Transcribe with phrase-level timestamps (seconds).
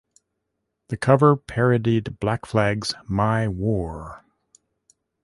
[0.87, 4.25] The cover parodied Black Flag's "My War".